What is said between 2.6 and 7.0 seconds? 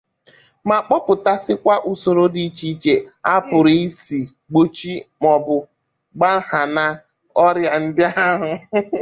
iche a pụrụ isi gbochie maọbụ gbanahị